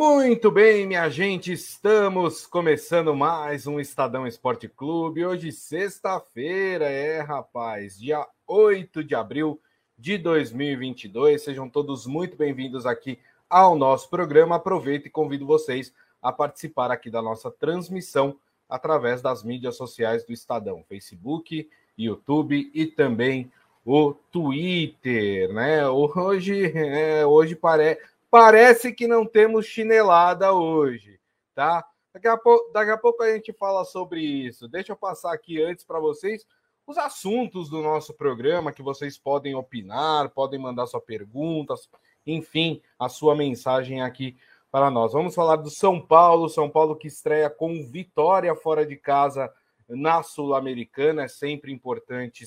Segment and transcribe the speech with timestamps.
[0.00, 5.26] Muito bem, minha gente, estamos começando mais um Estadão Esporte Clube.
[5.26, 9.60] Hoje, sexta-feira, é, rapaz, dia 8 de abril
[9.98, 11.42] de 2022.
[11.42, 13.18] Sejam todos muito bem-vindos aqui
[13.50, 14.54] ao nosso programa.
[14.54, 15.92] Aproveito e convido vocês
[16.22, 18.36] a participar aqui da nossa transmissão
[18.68, 21.68] através das mídias sociais do Estadão, Facebook,
[21.98, 23.50] YouTube e também
[23.84, 25.88] o Twitter, né?
[25.88, 28.00] Hoje, é, hoje parece
[28.30, 31.18] Parece que não temos chinelada hoje,
[31.54, 31.84] tá?
[32.12, 34.68] Daqui a, pouco, daqui a pouco a gente fala sobre isso.
[34.68, 36.46] Deixa eu passar aqui antes para vocês
[36.86, 41.88] os assuntos do nosso programa que vocês podem opinar, podem mandar suas perguntas,
[42.26, 44.38] enfim, a sua mensagem aqui
[44.70, 45.12] para nós.
[45.12, 49.52] Vamos falar do São Paulo, São Paulo que estreia com vitória fora de casa
[49.86, 51.24] na Sul-Americana.
[51.24, 52.44] É sempre importante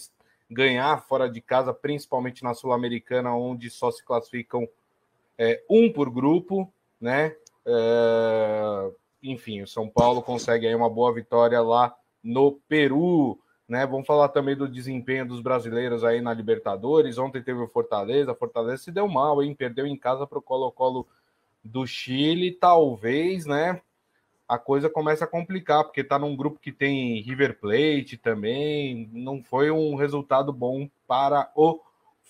[0.50, 4.68] ganhar fora de casa, principalmente na Sul-Americana, onde só se classificam
[5.38, 7.36] é, um por grupo, né?
[7.66, 8.92] É,
[9.24, 13.86] enfim, o São Paulo consegue aí uma boa vitória lá no Peru, né?
[13.86, 17.18] Vamos falar também do desempenho dos brasileiros aí na Libertadores.
[17.18, 19.56] Ontem teve o Fortaleza, Fortaleza se deu mal, hein?
[19.56, 21.08] Perdeu em casa para o Colo-Colo
[21.64, 23.82] do Chile, talvez, né?
[24.48, 29.10] A coisa começa a complicar, porque tá num grupo que tem River Plate também.
[29.14, 31.80] Não foi um resultado bom para o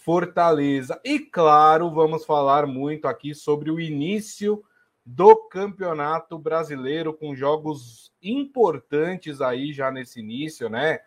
[0.04, 1.00] Fortaleza.
[1.04, 4.64] E claro, vamos falar muito aqui sobre o início
[5.06, 11.02] do Campeonato Brasileiro com jogos importantes aí já nesse início, né?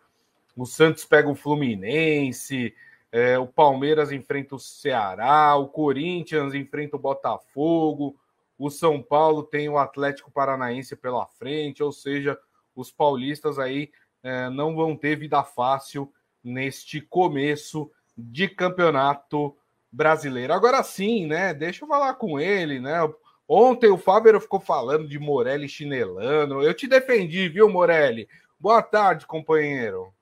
[0.55, 2.73] O Santos pega o Fluminense,
[3.11, 8.15] é, o Palmeiras enfrenta o Ceará, o Corinthians enfrenta o Botafogo,
[8.57, 12.39] o São Paulo tem o Atlético Paranaense pela frente, ou seja,
[12.73, 13.91] os paulistas aí
[14.23, 16.09] é, não vão ter vida fácil
[16.41, 19.55] neste começo de campeonato
[19.91, 20.53] brasileiro.
[20.53, 21.53] Agora sim, né?
[21.53, 22.99] Deixa eu falar com ele, né?
[23.47, 26.63] Ontem o Fábio ficou falando de Morelli chinelando.
[26.63, 28.27] Eu te defendi, viu, Morelli?
[28.59, 30.13] Boa tarde, companheiro.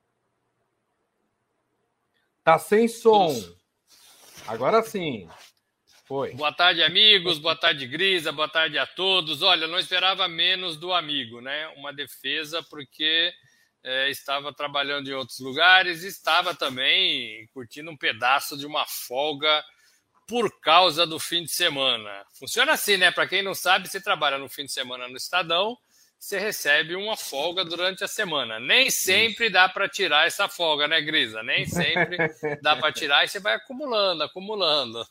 [2.42, 3.34] Tá sem som.
[4.46, 5.28] Agora sim.
[6.04, 6.34] Foi.
[6.34, 7.38] Boa tarde, amigos.
[7.38, 8.30] Boa tarde, Grisa.
[8.30, 9.40] Boa tarde a todos.
[9.40, 11.68] Olha, não esperava menos do amigo, né?
[11.78, 13.32] Uma defesa, porque
[13.84, 19.62] é, estava trabalhando em outros lugares, estava também curtindo um pedaço de uma folga
[20.26, 22.24] por causa do fim de semana.
[22.38, 23.10] Funciona assim, né?
[23.10, 25.76] Para quem não sabe, você trabalha no fim de semana no Estadão,
[26.18, 28.58] você recebe uma folga durante a semana.
[28.58, 31.42] Nem sempre dá para tirar essa folga, né, Grisa?
[31.42, 32.16] Nem sempre
[32.62, 35.06] dá para tirar e você vai acumulando, acumulando.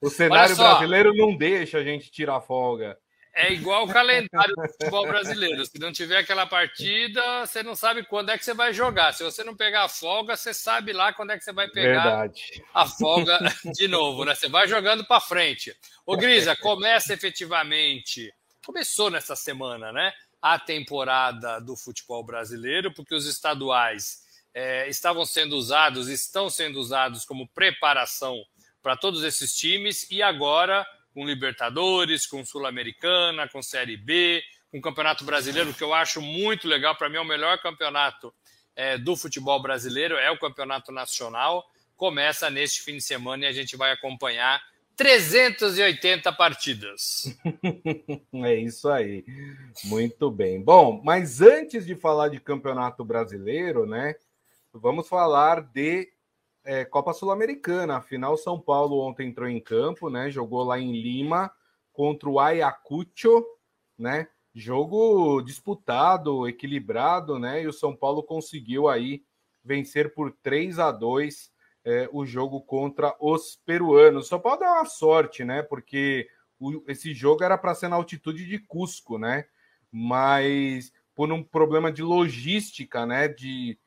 [0.00, 2.96] O cenário brasileiro não deixa a gente tirar folga.
[3.38, 5.66] É igual o calendário do futebol brasileiro.
[5.66, 9.12] Se não tiver aquela partida, você não sabe quando é que você vai jogar.
[9.12, 12.02] Se você não pegar a folga, você sabe lá quando é que você vai pegar
[12.02, 12.64] Verdade.
[12.72, 13.38] a folga
[13.76, 14.34] de novo, né?
[14.34, 15.76] Você vai jogando para frente.
[16.06, 18.32] O Grisa, começa efetivamente.
[18.64, 20.14] Começou nessa semana, né?
[20.40, 24.22] A temporada do futebol brasileiro, porque os estaduais
[24.54, 28.42] é, estavam sendo usados, estão sendo usados como preparação
[28.82, 35.24] para todos esses times, e agora com Libertadores, com Sul-Americana, com Série B, com Campeonato
[35.24, 36.94] Brasileiro, que eu acho muito legal.
[36.94, 38.34] Para mim, é o melhor campeonato
[38.76, 41.64] é, do futebol brasileiro, é o Campeonato Nacional.
[41.96, 44.60] Começa neste fim de semana e a gente vai acompanhar
[44.94, 47.34] 380 partidas.
[48.44, 49.24] é isso aí.
[49.84, 50.60] Muito bem.
[50.60, 54.16] Bom, mas antes de falar de Campeonato Brasileiro, né?
[54.70, 56.12] Vamos falar de
[56.66, 57.96] é, Copa Sul-Americana.
[57.96, 60.30] Afinal, São Paulo ontem entrou em campo, né?
[60.30, 61.50] Jogou lá em Lima
[61.92, 63.46] contra o Ayacucho,
[63.96, 64.28] né?
[64.54, 67.62] Jogo disputado, equilibrado, né?
[67.62, 69.22] E o São Paulo conseguiu aí
[69.64, 71.50] vencer por 3 a 2
[71.84, 74.28] é, o jogo contra os peruanos.
[74.28, 75.62] São Paulo deu uma sorte, né?
[75.62, 76.28] Porque
[76.58, 79.46] o, esse jogo era para ser na altitude de Cusco, né?
[79.90, 83.28] Mas por um problema de logística, né?
[83.28, 83.78] De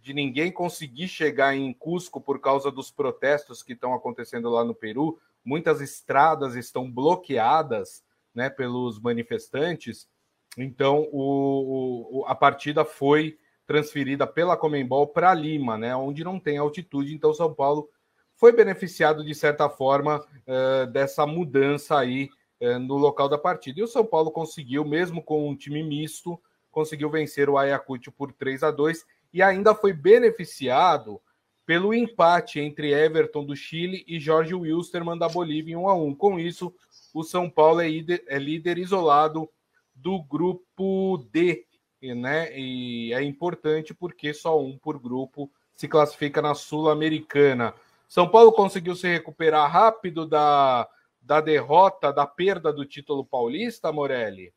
[0.00, 4.74] de ninguém conseguir chegar em Cusco por causa dos protestos que estão acontecendo lá no
[4.74, 5.18] Peru.
[5.44, 8.02] Muitas estradas estão bloqueadas
[8.34, 10.08] né, pelos manifestantes.
[10.56, 16.56] Então, o, o, a partida foi transferida pela Comembol para Lima, né, onde não tem
[16.56, 17.14] altitude.
[17.14, 17.88] Então, São Paulo
[18.34, 22.30] foi beneficiado, de certa forma, uh, dessa mudança aí
[22.60, 23.80] uh, no local da partida.
[23.80, 28.32] E o São Paulo conseguiu, mesmo com um time misto, conseguiu vencer o Ayacucho por
[28.32, 31.20] 3 a 2 e ainda foi beneficiado
[31.66, 36.14] pelo empate entre Everton do Chile e Jorge Wilstermann da Bolívia em 1 a 1.
[36.14, 36.74] Com isso,
[37.12, 39.48] o São Paulo é líder, é líder isolado
[39.94, 41.66] do grupo D,
[42.00, 42.58] né?
[42.58, 47.74] E é importante porque só um por grupo se classifica na Sul-Americana.
[48.08, 50.88] São Paulo conseguiu se recuperar rápido da,
[51.20, 54.54] da derrota, da perda do título paulista, Morelli?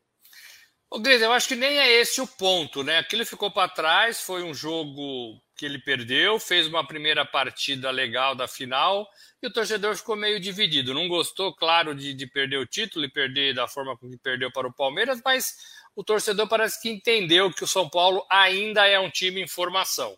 [0.94, 2.98] Ô, Gris, eu acho que nem é esse o ponto, né?
[2.98, 8.34] Aquilo ficou para trás, foi um jogo que ele perdeu, fez uma primeira partida legal
[8.34, 9.08] da final
[9.42, 10.92] e o torcedor ficou meio dividido.
[10.92, 14.68] Não gostou, claro, de, de perder o título e perder da forma como perdeu para
[14.68, 15.56] o Palmeiras, mas
[15.96, 20.14] o torcedor parece que entendeu que o São Paulo ainda é um time em formação.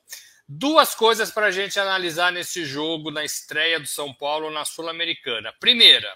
[0.49, 5.55] Duas coisas para a gente analisar nesse jogo, na estreia do São Paulo na Sul-Americana.
[5.61, 6.13] Primeira,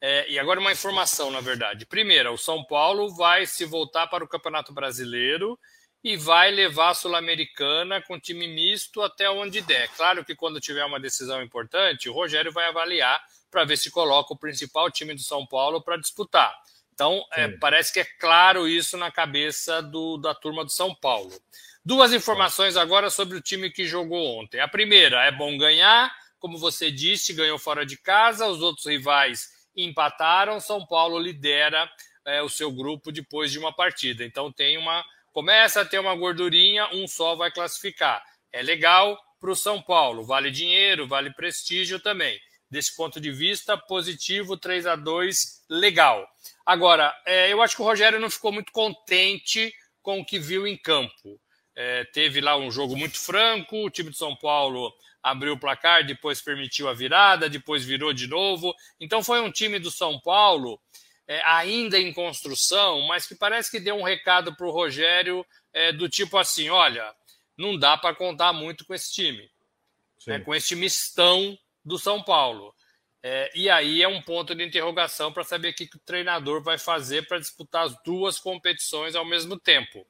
[0.00, 1.84] é, e agora uma informação, na verdade.
[1.84, 5.58] Primeira, o São Paulo vai se voltar para o Campeonato Brasileiro
[6.02, 9.88] e vai levar a Sul-Americana com time misto até onde der.
[9.96, 14.32] Claro que quando tiver uma decisão importante, o Rogério vai avaliar para ver se coloca
[14.32, 16.56] o principal time do São Paulo para disputar.
[16.94, 21.32] Então, é, parece que é claro isso na cabeça do, da turma do São Paulo.
[21.84, 24.60] Duas informações agora sobre o time que jogou ontem.
[24.60, 29.57] A primeira é bom ganhar, como você disse, ganhou fora de casa, os outros rivais
[29.84, 30.60] empataram.
[30.60, 31.90] São Paulo lidera
[32.24, 34.24] é, o seu grupo depois de uma partida.
[34.24, 38.22] Então tem uma começa a ter uma gordurinha, um só vai classificar.
[38.52, 42.40] É legal para o São Paulo, vale dinheiro, vale prestígio também.
[42.70, 46.26] Desse ponto de vista, positivo, 3 a 2 legal.
[46.66, 49.72] Agora, é, eu acho que o Rogério não ficou muito contente
[50.02, 51.40] com o que viu em campo.
[51.74, 54.92] É, teve lá um jogo muito franco, o time de São Paulo
[55.30, 58.74] abriu o placar, depois permitiu a virada, depois virou de novo.
[59.00, 60.80] Então foi um time do São Paulo
[61.26, 65.92] é, ainda em construção, mas que parece que deu um recado para o Rogério é,
[65.92, 67.14] do tipo assim: olha,
[67.56, 69.50] não dá para contar muito com esse time,
[70.26, 72.74] né, com esse mistão do São Paulo.
[73.22, 76.62] É, e aí é um ponto de interrogação para saber o que, que o treinador
[76.62, 80.06] vai fazer para disputar as duas competições ao mesmo tempo.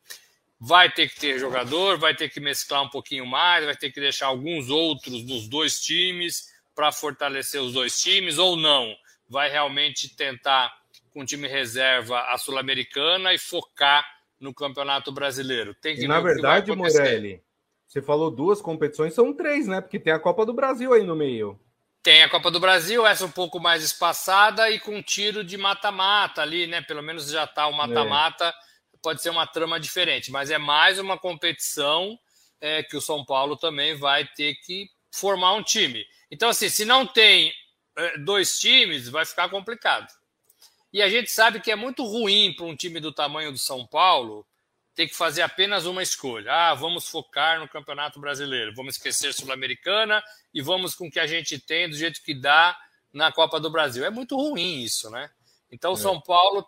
[0.61, 4.01] Vai ter que ter jogador, vai ter que mesclar um pouquinho mais, vai ter que
[4.01, 8.95] deixar alguns outros nos dois times para fortalecer os dois times, ou não?
[9.29, 10.73] Vai realmente tentar
[11.11, 14.05] com time reserva a Sul-Americana e focar
[14.41, 15.75] no Campeonato Brasileiro.
[15.75, 17.43] Tem que e, na verdade, Morelli,
[17.87, 19.81] você falou duas competições, são três, né?
[19.81, 21.59] Porque tem a Copa do Brasil aí no meio.
[22.03, 26.43] Tem a Copa do Brasil, essa um pouco mais espaçada e com tiro de mata-mata
[26.43, 26.81] ali, né?
[26.83, 28.53] Pelo menos já tá o mata-mata, é.
[29.03, 32.19] Pode ser uma trama diferente, mas é mais uma competição
[32.61, 36.05] é, que o São Paulo também vai ter que formar um time.
[36.31, 37.53] Então, assim, se não tem
[37.97, 40.09] é, dois times, vai ficar complicado.
[40.93, 43.87] E a gente sabe que é muito ruim para um time do tamanho do São
[43.87, 44.47] Paulo
[44.95, 46.53] ter que fazer apenas uma escolha.
[46.53, 50.23] Ah, vamos focar no Campeonato Brasileiro, vamos esquecer Sul-Americana
[50.53, 52.77] e vamos com o que a gente tem do jeito que dá
[53.13, 54.05] na Copa do Brasil.
[54.05, 55.31] É muito ruim isso, né?
[55.71, 55.99] Então o é.
[55.99, 56.67] São Paulo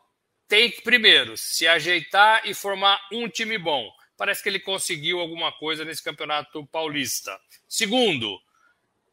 [0.50, 3.88] tem que, primeiro, se ajeitar e formar um time bom.
[4.16, 7.38] Parece que ele conseguiu alguma coisa nesse Campeonato Paulista.
[7.68, 8.36] Segundo,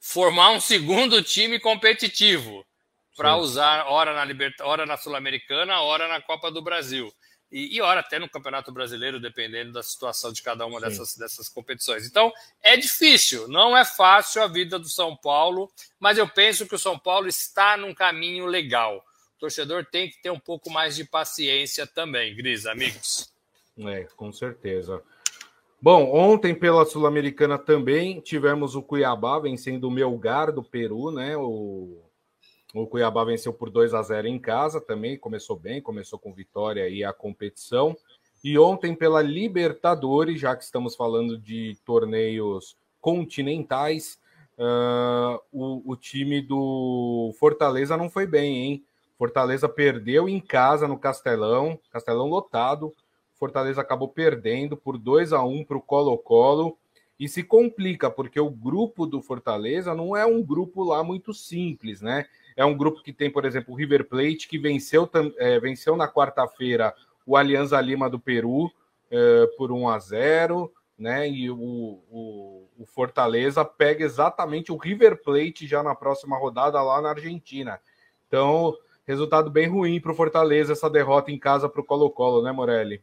[0.01, 2.65] formar um segundo time competitivo
[3.15, 7.13] para usar hora na Liberta, hora na Sul-Americana, hora na Copa do Brasil.
[7.51, 11.47] E, e hora até no Campeonato Brasileiro, dependendo da situação de cada uma dessas, dessas
[11.47, 12.05] competições.
[12.07, 16.75] Então, é difícil, não é fácil a vida do São Paulo, mas eu penso que
[16.75, 19.05] o São Paulo está num caminho legal.
[19.39, 23.31] Torcedor tem que ter um pouco mais de paciência também, Gris, amigos.
[23.79, 25.01] É, com certeza.
[25.79, 31.37] Bom, ontem pela Sul-Americana também tivemos o Cuiabá vencendo o Melgar do Peru, né?
[31.37, 32.03] O
[32.73, 36.87] o Cuiabá venceu por 2 a 0 em casa também, começou bem, começou com vitória
[36.89, 37.95] e a competição.
[38.43, 44.19] E ontem pela Libertadores, já que estamos falando de torneios continentais,
[44.57, 48.85] uh, o, o time do Fortaleza não foi bem, hein?
[49.17, 52.93] Fortaleza perdeu em casa no Castelão, Castelão lotado.
[53.35, 56.77] Fortaleza acabou perdendo por 2 a 1 para o Colo-Colo
[57.19, 62.01] e se complica, porque o grupo do Fortaleza não é um grupo lá muito simples,
[62.01, 62.25] né?
[62.55, 66.07] É um grupo que tem, por exemplo, o River Plate, que venceu, é, venceu na
[66.07, 66.93] quarta-feira
[67.25, 68.71] o Alianza Lima do Peru
[69.09, 71.29] é, por 1 a 0 né?
[71.29, 76.99] E o, o, o, Fortaleza pega exatamente o River Plate já na próxima rodada lá
[77.01, 77.79] na Argentina.
[78.27, 78.75] Então,
[79.07, 83.01] resultado bem ruim para o Fortaleza essa derrota em casa para o Colo-Colo, né, Morelli?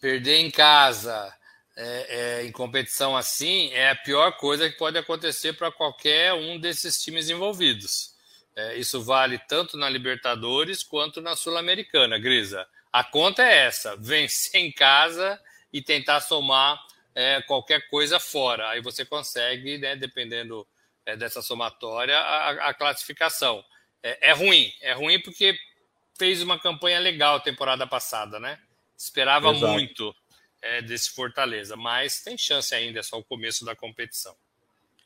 [0.00, 1.32] Perder em casa
[1.76, 2.06] é,
[2.40, 7.02] é, em competição assim é a pior coisa que pode acontecer para qualquer um desses
[7.02, 8.14] times envolvidos.
[8.56, 12.66] É, isso vale tanto na Libertadores quanto na Sul-Americana, Grisa.
[12.92, 15.40] A conta é essa: vencer em casa
[15.72, 16.80] e tentar somar
[17.14, 18.70] é, qualquer coisa fora.
[18.70, 20.66] Aí você consegue, né, dependendo
[21.04, 23.64] é, dessa somatória, a, a classificação.
[24.06, 25.56] É, é, ruim, é ruim porque
[26.18, 28.58] fez uma campanha legal temporada passada, né?
[28.94, 29.72] Esperava Exato.
[29.72, 30.14] muito
[30.60, 34.36] é, desse Fortaleza, mas tem chance ainda, é só o começo da competição.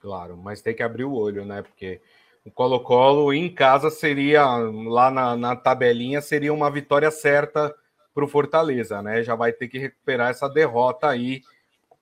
[0.01, 1.63] Claro, mas tem que abrir o olho, né?
[1.63, 2.01] Porque
[2.45, 7.75] O Colo-Colo em casa seria, lá na, na tabelinha, seria uma vitória certa
[8.13, 9.23] para o Fortaleza, né?
[9.23, 11.43] Já vai ter que recuperar essa derrota aí,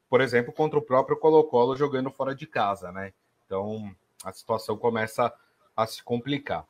[0.09, 3.13] por exemplo, contra o próprio Colo-Colo jogando fora de casa, né?
[3.45, 5.33] Então a situação começa
[5.77, 6.65] a se complicar.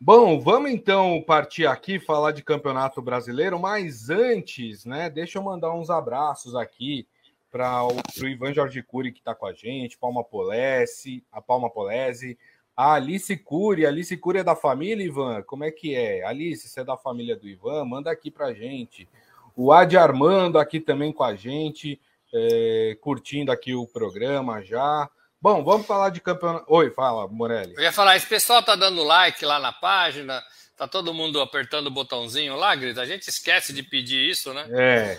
[0.00, 5.10] Bom, vamos então partir aqui falar de Campeonato Brasileiro, mas antes, né?
[5.10, 7.06] Deixa eu mandar uns abraços aqui
[7.50, 12.38] para o Ivan Jorge Cury que está com a gente, Palma Polese, a Palma Polese,
[12.74, 15.42] a Alice Cury, a Alice Cury é da família, Ivan?
[15.42, 16.24] Como é que é?
[16.24, 17.84] Alice, você é da família do Ivan?
[17.84, 19.06] Manda aqui pra gente.
[19.54, 22.00] O Adi Armando aqui também com a gente,
[22.32, 25.10] é, curtindo aqui o programa já.
[25.42, 26.66] Bom, vamos falar de campeonato.
[26.68, 27.72] Oi, fala, Morelli.
[27.74, 30.42] Eu ia falar, esse pessoal tá dando like lá na página,
[30.76, 33.00] tá todo mundo apertando o botãozinho lá, Grita.
[33.00, 34.66] A gente esquece de pedir isso, né?
[34.70, 35.18] É,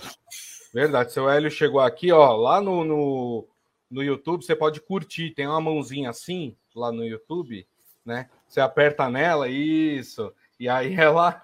[0.72, 1.12] verdade.
[1.12, 3.48] Seu Hélio chegou aqui, ó, lá no, no,
[3.90, 7.68] no YouTube, você pode curtir, tem uma mãozinha assim, lá no YouTube,
[8.06, 8.30] né?
[8.48, 10.32] Você aperta nela, isso.
[10.60, 11.44] E aí ela.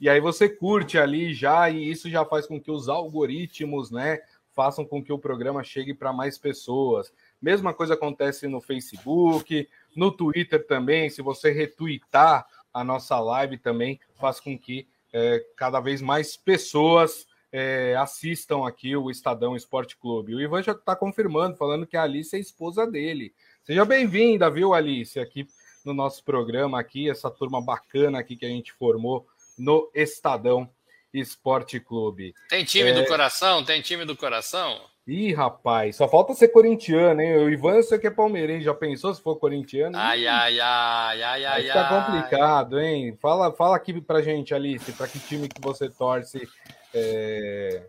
[0.00, 4.20] e aí você curte ali já, e isso já faz com que os algoritmos, né?
[4.54, 7.12] Façam com que o programa chegue para mais pessoas.
[7.40, 11.08] Mesma coisa acontece no Facebook, no Twitter também.
[11.08, 17.26] Se você retweetar a nossa live também, faz com que é, cada vez mais pessoas
[17.52, 20.34] é, assistam aqui o Estadão Esporte Clube.
[20.34, 23.32] O Ivan já está confirmando, falando que a Alice é esposa dele.
[23.62, 25.46] Seja bem-vinda, viu, Alice, aqui
[25.84, 29.26] no nosso programa, aqui, essa turma bacana aqui que a gente formou
[29.56, 30.68] no Estadão
[31.12, 32.34] Esporte Clube.
[32.48, 32.94] Tem time é...
[32.94, 33.64] do coração?
[33.64, 34.80] Tem time do coração?
[35.10, 37.38] Ih, rapaz, só falta ser corintiano, hein?
[37.38, 39.96] O Ivan, eu sei que é palmeirense, já pensou se for corintiano?
[39.96, 42.04] Ai, ai, ai, ai, ai, ai.
[42.04, 43.16] complicado, hein?
[43.16, 46.46] Fala, fala aqui pra gente, Alice, pra que time que você torce.
[46.92, 47.86] É...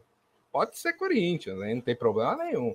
[0.49, 1.73] Pode ser Corinthians, né?
[1.73, 2.73] Não tem problema nenhum.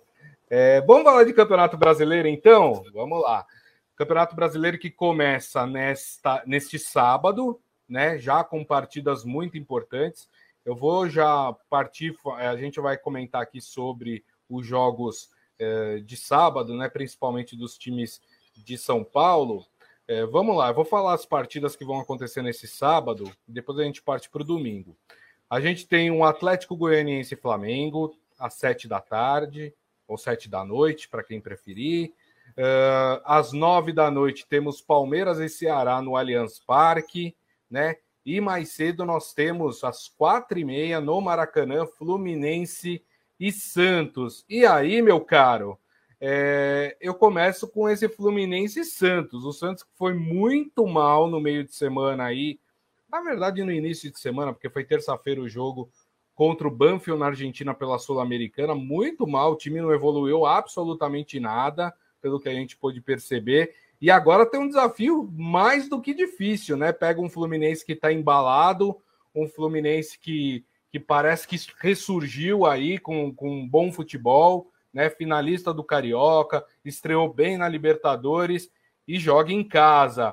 [0.50, 2.84] É, vamos falar de Campeonato Brasileiro, então?
[2.92, 3.46] Vamos lá.
[3.96, 7.58] Campeonato Brasileiro que começa nesta, neste sábado,
[7.88, 8.18] né?
[8.18, 10.28] Já com partidas muito importantes.
[10.66, 16.74] Eu vou já partir, a gente vai comentar aqui sobre os jogos é, de sábado,
[16.76, 16.88] né?
[16.88, 18.20] Principalmente dos times
[18.56, 19.64] de São Paulo.
[20.06, 23.84] É, vamos lá, eu vou falar as partidas que vão acontecer nesse sábado, depois a
[23.84, 24.94] gente parte para o domingo.
[25.48, 29.74] A gente tem um Atlético Goianiense Flamengo, às sete da tarde
[30.06, 32.12] ou sete da noite, para quem preferir.
[32.50, 37.34] Uh, às nove da noite temos Palmeiras e Ceará no Allianz Parque,
[37.70, 37.96] né?
[38.26, 43.02] E mais cedo nós temos às quatro e meia no Maracanã, Fluminense
[43.38, 44.44] e Santos.
[44.48, 45.78] E aí, meu caro,
[46.20, 49.44] é, eu começo com esse Fluminense e Santos.
[49.44, 52.58] O Santos foi muito mal no meio de semana aí.
[53.10, 55.90] Na verdade, no início de semana, porque foi terça-feira o jogo
[56.34, 61.94] contra o Banfield na Argentina pela Sul-Americana, muito mal, o time não evoluiu absolutamente nada,
[62.20, 63.74] pelo que a gente pôde perceber.
[64.00, 66.92] E agora tem um desafio mais do que difícil, né?
[66.92, 68.96] Pega um Fluminense que está embalado,
[69.34, 70.64] um Fluminense que,
[70.94, 75.10] que parece que ressurgiu aí com, com um bom futebol, né?
[75.10, 78.70] Finalista do Carioca, estreou bem na Libertadores
[79.08, 80.32] e joga em casa.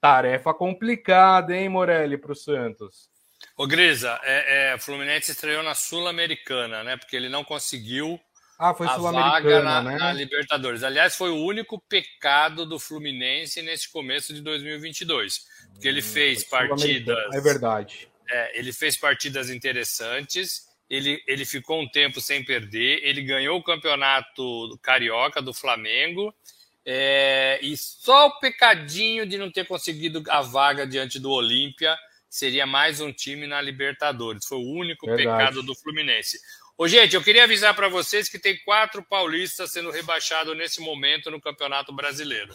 [0.00, 3.10] Tarefa complicada, hein, Morelli, para o Santos.
[3.54, 6.96] Ô, Grisa, é, é, Fluminense estreou na Sul-Americana, né?
[6.96, 8.18] Porque ele não conseguiu
[8.58, 9.98] ah, foi a vaga na, né?
[9.98, 10.82] na Libertadores.
[10.82, 15.44] Aliás, foi o único pecado do Fluminense nesse começo de 2022.
[15.74, 17.34] Porque ele fez partidas.
[17.34, 18.09] É verdade.
[18.30, 20.68] É, ele fez partidas interessantes.
[20.88, 23.00] Ele, ele ficou um tempo sem perder.
[23.02, 26.34] Ele ganhou o campeonato carioca do Flamengo.
[26.84, 31.96] É, e só o pecadinho de não ter conseguido a vaga diante do Olímpia
[32.28, 34.46] seria mais um time na Libertadores.
[34.46, 35.28] Foi o único Verdade.
[35.28, 36.38] pecado do Fluminense.
[36.78, 41.30] Ô, gente, eu queria avisar para vocês que tem quatro paulistas sendo rebaixados nesse momento
[41.30, 42.54] no Campeonato Brasileiro: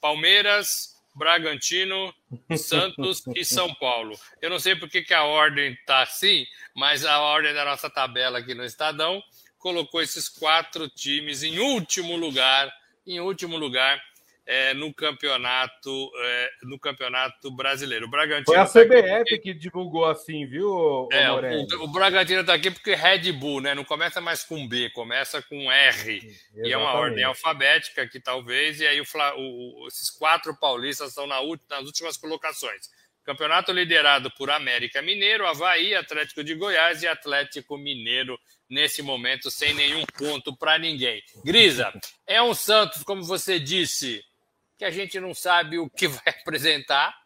[0.00, 2.12] Palmeiras, Bragantino,
[2.56, 4.18] Santos e São Paulo.
[4.42, 6.44] Eu não sei por que, que a ordem está assim,
[6.74, 9.22] mas a ordem da nossa tabela aqui no Estadão
[9.58, 12.72] colocou esses quatro times em último lugar,
[13.06, 14.02] em último lugar
[14.46, 18.06] é, no campeonato é, no campeonato brasileiro.
[18.06, 22.54] O Bragantino Foi a CBF tá que divulgou assim, viu, é, o, o, Bragantino está
[22.54, 23.74] aqui porque Red Bull, né?
[23.74, 26.16] Não começa mais com B, começa com R.
[26.16, 26.68] Exatamente.
[26.68, 29.04] E é uma ordem alfabética que talvez, e aí o,
[29.36, 32.90] o, esses quatro paulistas estão na, nas últimas colocações.
[33.24, 39.72] Campeonato liderado por América Mineiro, Havaí, Atlético de Goiás e Atlético Mineiro nesse momento, sem
[39.72, 41.22] nenhum ponto para ninguém.
[41.42, 41.90] Grisa,
[42.26, 44.22] é um Santos, como você disse,
[44.84, 47.18] que a gente não sabe o que vai apresentar,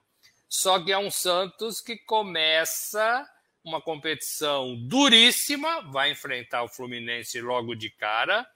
[0.49, 3.29] só que é um Santos que começa
[3.65, 8.47] uma competição duríssima, vai enfrentar o Fluminense logo de cara,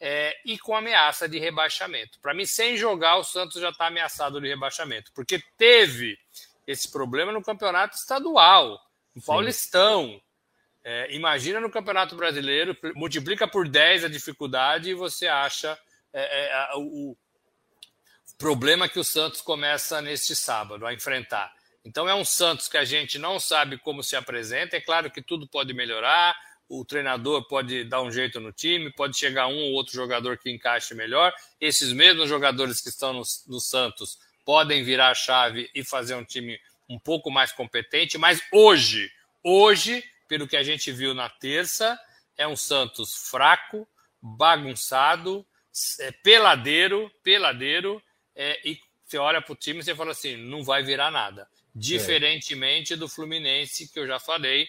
[0.00, 2.18] é, e com ameaça de rebaixamento.
[2.20, 6.18] Para mim, sem jogar, o Santos já está ameaçado de rebaixamento, porque teve
[6.66, 8.80] esse problema no campeonato estadual,
[9.14, 9.26] no Sim.
[9.26, 10.20] Paulistão.
[10.82, 15.78] É, imagina no Campeonato Brasileiro, multiplica por 10 a dificuldade e você acha
[16.12, 17.16] é, é, o
[18.38, 21.52] problema que o Santos começa neste sábado a enfrentar.
[21.84, 24.76] Então é um Santos que a gente não sabe como se apresenta.
[24.76, 26.36] É claro que tudo pode melhorar,
[26.68, 30.50] o treinador pode dar um jeito no time, pode chegar um ou outro jogador que
[30.50, 31.32] encaixe melhor.
[31.60, 36.24] Esses mesmos jogadores que estão no, no Santos podem virar a chave e fazer um
[36.24, 39.10] time um pouco mais competente, mas hoje,
[39.44, 41.98] hoje, pelo que a gente viu na terça,
[42.36, 43.86] é um Santos fraco,
[44.22, 45.46] bagunçado,
[46.00, 48.02] é, peladeiro, peladeiro,
[48.38, 51.48] é, e você olha para o time e você fala assim, não vai virar nada.
[51.74, 54.68] Diferentemente do Fluminense, que eu já falei,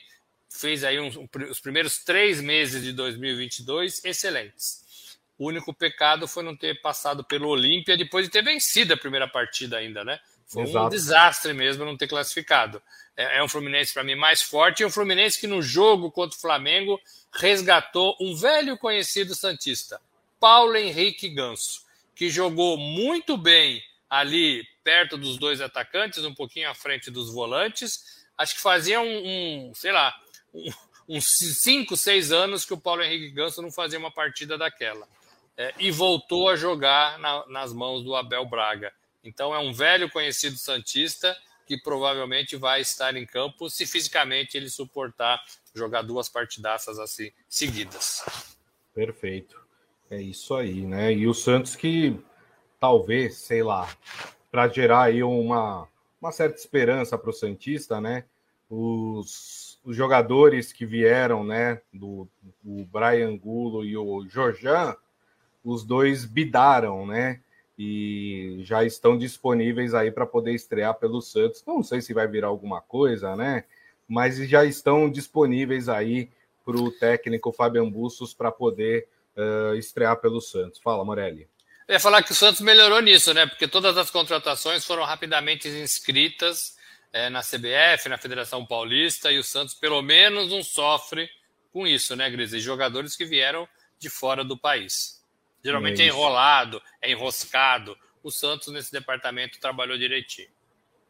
[0.49, 1.09] fez aí um,
[1.49, 5.17] os primeiros três meses de 2022 excelentes.
[5.37, 9.27] O único pecado foi não ter passado pelo Olímpia depois de ter vencido a primeira
[9.27, 10.19] partida ainda, né?
[10.47, 10.87] Foi Exato.
[10.87, 12.81] um desastre mesmo não ter classificado.
[13.15, 16.35] É, é um Fluminense para mim mais forte e um Fluminense que no jogo contra
[16.35, 16.99] o Flamengo
[17.31, 20.01] resgatou um velho conhecido santista,
[20.39, 21.83] Paulo Henrique Ganso,
[22.19, 28.27] que jogou muito bem ali perto dos dois atacantes, um pouquinho à frente dos volantes.
[28.37, 30.13] Acho que fazia um, um sei lá,
[31.07, 31.23] uns
[31.61, 35.07] 5, 6 anos que o Paulo Henrique Ganso não fazia uma partida daquela.
[35.55, 38.91] É, e voltou a jogar na, nas mãos do Abel Braga.
[39.23, 44.69] Então é um velho conhecido Santista que provavelmente vai estar em campo se fisicamente ele
[44.69, 45.41] suportar
[45.73, 48.25] jogar duas partidaças assim seguidas.
[48.93, 49.68] Perfeito.
[50.09, 51.13] É isso aí, né?
[51.13, 52.19] E o Santos que
[52.79, 53.87] talvez, sei lá,
[54.51, 55.87] para gerar aí uma,
[56.21, 58.25] uma certa esperança para o Santista, né?
[58.69, 62.27] Os os jogadores que vieram, né, do
[62.65, 64.95] o Brian Gulo e o Jorjan,
[65.63, 67.41] os dois bidaram, né,
[67.77, 71.63] e já estão disponíveis aí para poder estrear pelo Santos.
[71.65, 73.63] Não sei se vai virar alguma coisa, né,
[74.07, 76.29] mas já estão disponíveis aí
[76.65, 79.07] para o técnico Fabian Bustos para poder
[79.39, 80.79] uh, estrear pelo Santos.
[80.83, 81.47] Fala, Morelli.
[81.87, 83.47] Eu ia falar que o Santos melhorou nisso, né?
[83.47, 86.77] Porque todas as contratações foram rapidamente inscritas
[87.11, 91.27] é, na CBF, na Federação Paulista, e o Santos pelo menos não sofre
[91.73, 92.53] com isso, né, Gris?
[92.53, 95.23] E jogadores que vieram de fora do país.
[95.63, 97.97] Geralmente é, é enrolado, é enroscado.
[98.21, 100.49] O Santos, nesse departamento, trabalhou direitinho.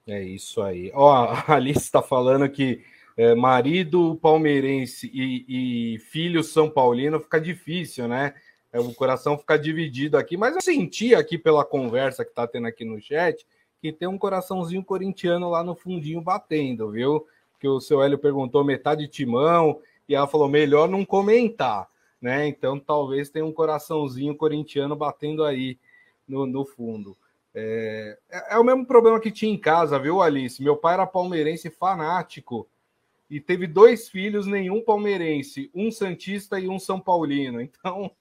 [0.07, 0.91] É isso aí.
[0.93, 1.11] Ó,
[1.47, 2.83] a Alice está falando que
[3.17, 8.33] é, marido palmeirense e, e, filho São Paulino fica difícil, né?
[8.71, 12.67] É, o coração fica dividido aqui, mas eu senti aqui pela conversa que está tendo
[12.67, 13.45] aqui no chat
[13.81, 17.25] que tem um coraçãozinho corintiano lá no fundinho batendo, viu?
[17.59, 21.87] Que o seu Hélio perguntou metade timão e ela falou melhor não comentar,
[22.21, 22.47] né?
[22.47, 25.77] Então talvez tenha um coraçãozinho corintiano batendo aí
[26.27, 27.17] no, no fundo.
[27.53, 30.61] É, é, é, o mesmo problema que tinha em casa, viu, Alice?
[30.61, 32.67] Meu pai era palmeirense fanático
[33.29, 37.61] e teve dois filhos, nenhum palmeirense, um santista e um são paulino.
[37.61, 38.11] Então,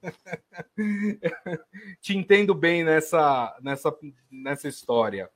[2.01, 3.97] te entendo bem nessa, nessa,
[4.31, 5.31] nessa história.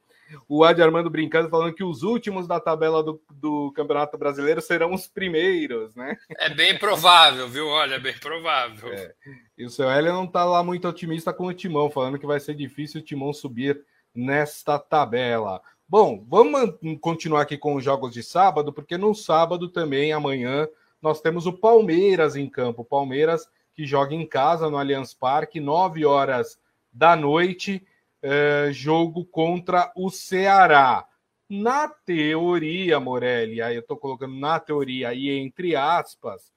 [0.49, 4.93] O Adi Armando brincando, falando que os últimos da tabela do, do Campeonato Brasileiro serão
[4.95, 6.17] os primeiros, né?
[6.39, 7.67] É bem provável, viu?
[7.69, 8.93] Olha, é bem provável.
[8.93, 9.15] É.
[9.57, 12.41] E o seu Hélio não está lá muito otimista com o Timão, falando que vai
[12.41, 15.61] ser difícil o Timão subir nesta tabela.
[15.93, 20.67] Bom, vamos continuar aqui com os jogos de sábado, porque no sábado também, amanhã,
[21.03, 22.83] nós temos o Palmeiras em campo.
[22.83, 26.59] Palmeiras que joga em casa no Allianz Parque, 9 horas
[26.91, 27.87] da noite
[28.23, 31.07] é, jogo contra o Ceará.
[31.47, 36.51] Na teoria, Morelli, aí eu estou colocando na teoria e entre aspas,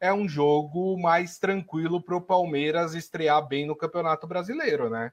[0.00, 5.12] é um jogo mais tranquilo para o Palmeiras estrear bem no Campeonato Brasileiro, né?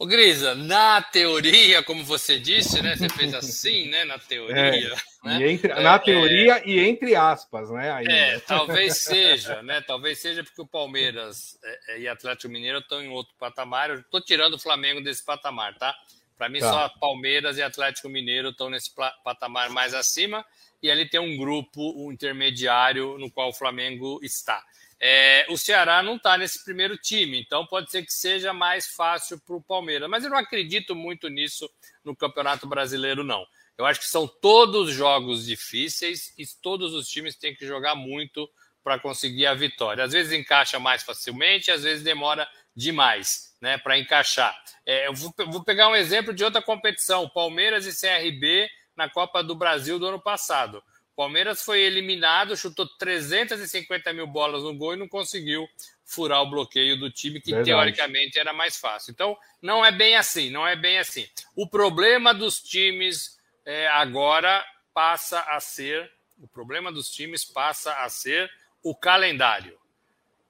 [0.00, 2.94] Ô, Grisa, na teoria, como você disse, né?
[2.94, 4.04] Você fez assim, né?
[4.04, 4.94] Na teoria.
[5.24, 5.52] É, né?
[5.52, 7.90] entre, é, na teoria é, e entre aspas, né?
[7.90, 8.12] Ainda.
[8.12, 9.80] É, talvez seja, né?
[9.80, 13.90] Talvez seja porque o Palmeiras é, é, e Atlético Mineiro estão em outro patamar.
[13.90, 15.92] Eu estou tirando o Flamengo desse patamar, tá?
[16.36, 16.70] Para mim, tá.
[16.70, 20.46] só Palmeiras e Atlético Mineiro estão nesse patamar mais acima.
[20.80, 24.62] E ali tem um grupo um intermediário no qual o Flamengo está.
[25.00, 29.40] É, o Ceará não está nesse primeiro time, então pode ser que seja mais fácil
[29.40, 30.08] para o Palmeiras.
[30.10, 31.70] Mas eu não acredito muito nisso
[32.04, 33.46] no Campeonato Brasileiro, não.
[33.76, 38.50] Eu acho que são todos jogos difíceis e todos os times têm que jogar muito
[38.82, 40.02] para conseguir a vitória.
[40.02, 44.56] Às vezes encaixa mais facilmente, às vezes demora demais né, para encaixar.
[44.84, 49.44] É, eu vou, vou pegar um exemplo de outra competição: Palmeiras e CRB na Copa
[49.44, 50.82] do Brasil do ano passado.
[51.18, 55.68] Palmeiras foi eliminado, chutou 350 mil bolas no gol e não conseguiu
[56.04, 57.70] furar o bloqueio do time, que Verdade.
[57.70, 59.10] teoricamente era mais fácil.
[59.10, 61.26] Então, não é bem assim, não é bem assim.
[61.56, 66.08] O problema dos times é, agora passa a ser,
[66.40, 68.48] o problema dos times passa a ser
[68.80, 69.76] o calendário.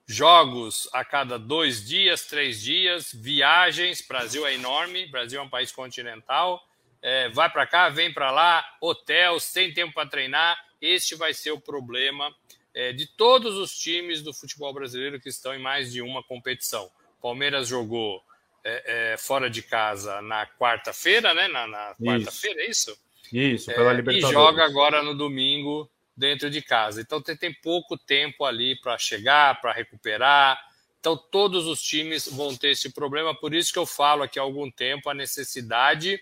[0.06, 4.06] Jogos a cada dois dias, três dias, viagens.
[4.06, 6.62] Brasil é enorme, Brasil é um país continental
[7.02, 10.58] é, vai para cá, vem para lá, hotel, sem tempo para treinar.
[10.80, 12.34] Este vai ser o problema
[12.74, 16.90] é, de todos os times do futebol brasileiro que estão em mais de uma competição.
[17.20, 18.22] Palmeiras jogou
[18.64, 21.48] é, é fora de casa na quarta-feira, né?
[21.48, 22.96] Na, na quarta-feira, é isso?
[23.32, 24.30] Isso, pela é, Libertadores.
[24.30, 27.00] E joga agora no domingo dentro de casa.
[27.00, 30.60] Então tem, tem pouco tempo ali para chegar, para recuperar.
[30.98, 33.34] Então todos os times vão ter esse problema.
[33.34, 36.20] Por isso que eu falo aqui há algum tempo a necessidade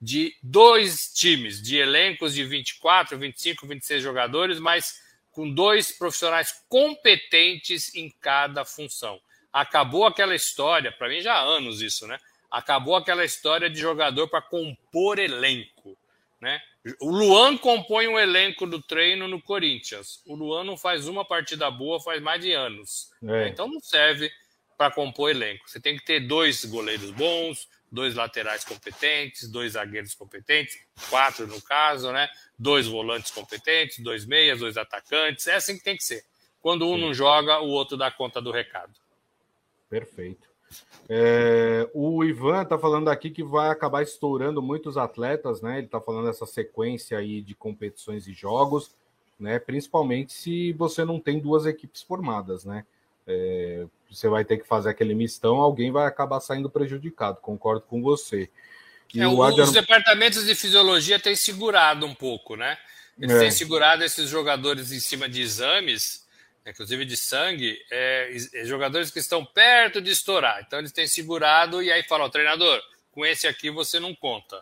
[0.00, 5.00] de dois times, de elencos de 24, 25, 26 jogadores, mas
[5.32, 9.20] com dois profissionais competentes em cada função.
[9.52, 12.18] Acabou aquela história, para mim já há anos isso, né?
[12.50, 15.96] Acabou aquela história de jogador para compor elenco,
[16.40, 16.60] né?
[17.00, 20.22] O Luan compõe um elenco do treino no Corinthians.
[20.24, 23.10] O Luan não faz uma partida boa faz mais de anos.
[23.26, 23.48] É.
[23.48, 24.30] Então não serve
[24.78, 25.68] para compor elenco.
[25.68, 30.78] Você tem que ter dois goleiros bons, dois laterais competentes, dois zagueiros competentes,
[31.08, 32.28] quatro no caso, né?
[32.58, 35.46] Dois volantes competentes, dois meias, dois atacantes.
[35.46, 36.22] É assim que tem que ser.
[36.60, 37.00] Quando um Sim.
[37.00, 38.92] não joga, o outro dá conta do recado.
[39.88, 40.46] Perfeito.
[41.08, 45.78] É, o Ivan está falando aqui que vai acabar estourando muitos atletas, né?
[45.78, 48.94] Ele está falando dessa sequência aí de competições e jogos,
[49.40, 49.58] né?
[49.58, 52.84] Principalmente se você não tem duas equipes formadas, né?
[53.26, 58.00] É, você vai ter que fazer aquele mistão, alguém vai acabar saindo prejudicado, concordo com
[58.02, 58.48] você.
[59.14, 62.76] É, os departamentos de fisiologia têm segurado um pouco, né?
[63.18, 63.40] Eles é.
[63.40, 66.26] têm segurado esses jogadores em cima de exames,
[66.66, 70.62] inclusive de sangue, é, é, jogadores que estão perto de estourar.
[70.66, 72.80] Então eles têm segurado e aí falam, treinador,
[73.12, 74.60] com esse aqui você não conta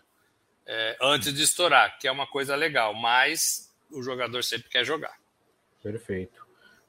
[0.66, 5.16] é, antes de estourar, que é uma coisa legal, mas o jogador sempre quer jogar.
[5.82, 6.43] Perfeito.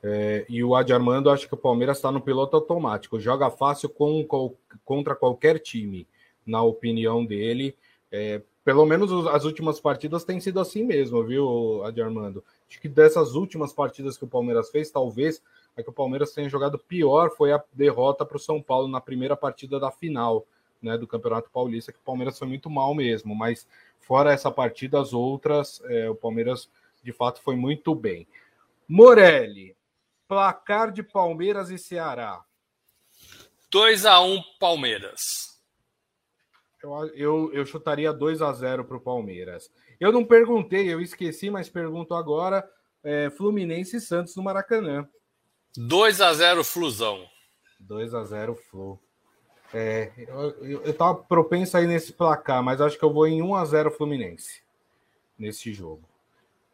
[0.08, 3.90] É, e o Adi Armando acha que o Palmeiras está no piloto automático, joga fácil
[3.90, 6.08] com, com, contra qualquer time,
[6.46, 7.76] na opinião dele.
[8.12, 12.44] É, pelo menos as últimas partidas têm sido assim mesmo, viu, Adi Armando?
[12.70, 15.42] Acho que dessas últimas partidas que o Palmeiras fez, talvez
[15.76, 19.02] a que o Palmeiras tenha jogado pior foi a derrota para o São Paulo na
[19.02, 20.46] primeira partida da final
[20.82, 23.68] né, do Campeonato Paulista, que o Palmeiras foi muito mal mesmo, mas
[24.00, 26.70] fora essa partida, as outras, é, o Palmeiras
[27.04, 28.28] de fato foi muito bem.
[28.88, 29.75] Morelli,
[30.28, 32.44] Placar de Palmeiras e Ceará.
[33.70, 35.60] 2 a 1 Palmeiras.
[36.82, 39.72] Eu, eu, eu chutaria 2 a 0 para o Palmeiras.
[40.00, 42.68] Eu não perguntei, eu esqueci, mas pergunto agora.
[43.04, 45.08] É, Fluminense e Santos no Maracanã.
[45.76, 47.28] 2 a 0 Flusão.
[47.80, 49.00] 2 a 0 Flu.
[49.74, 53.42] É, eu, eu, eu tava propenso aí nesse placar, mas acho que eu vou em
[53.42, 54.64] 1 a 0 Fluminense
[55.38, 56.08] nesse jogo.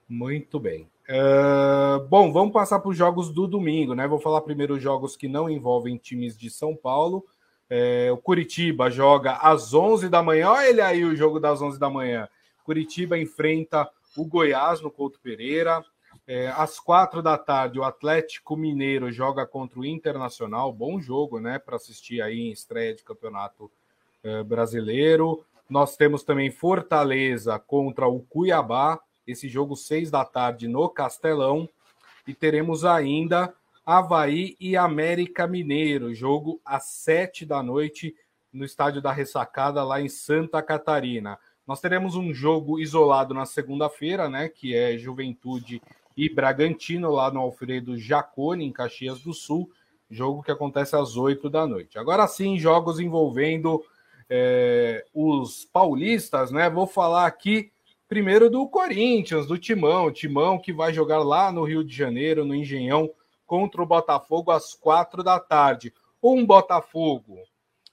[0.07, 0.90] Muito bem.
[1.09, 4.07] Uh, bom, vamos passar para os jogos do domingo, né?
[4.07, 7.25] Vou falar primeiro os jogos que não envolvem times de São Paulo.
[7.69, 10.49] É, o Curitiba joga às 11 da manhã.
[10.49, 12.27] Olha ele aí, o jogo das 11 da manhã.
[12.63, 15.83] Curitiba enfrenta o Goiás no Couto Pereira.
[16.27, 20.71] É, às quatro da tarde, o Atlético Mineiro joga contra o Internacional.
[20.71, 21.59] Bom jogo, né?
[21.59, 23.71] Para assistir aí em estreia de campeonato
[24.23, 25.43] é, brasileiro.
[25.69, 31.67] Nós temos também Fortaleza contra o Cuiabá esse jogo seis da tarde no Castelão.
[32.27, 33.53] E teremos ainda
[33.85, 38.15] Havaí e América Mineiro, jogo às sete da noite
[38.53, 41.39] no estádio da Ressacada, lá em Santa Catarina.
[41.65, 44.49] Nós teremos um jogo isolado na segunda-feira, né?
[44.49, 45.81] Que é Juventude
[46.17, 49.71] e Bragantino, lá no Alfredo Jacone, em Caxias do Sul.
[50.09, 51.97] Jogo que acontece às oito da noite.
[51.97, 53.81] Agora sim, jogos envolvendo
[54.29, 56.69] é, os paulistas, né?
[56.69, 57.70] Vou falar aqui
[58.11, 60.11] Primeiro do Corinthians, do Timão.
[60.11, 63.09] Timão que vai jogar lá no Rio de Janeiro, no Engenhão,
[63.45, 65.93] contra o Botafogo às quatro da tarde.
[66.21, 67.37] Um Botafogo,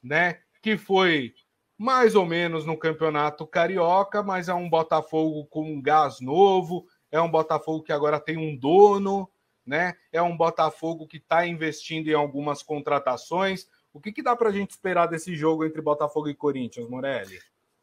[0.02, 0.40] né?
[0.60, 1.34] Que foi
[1.78, 7.30] mais ou menos no Campeonato Carioca, mas é um Botafogo com gás novo, é um
[7.30, 9.30] Botafogo que agora tem um dono,
[9.64, 9.94] né?
[10.10, 13.68] É um Botafogo que está investindo em algumas contratações.
[13.92, 17.38] O que, que dá para a gente esperar desse jogo entre Botafogo e Corinthians, Morelli?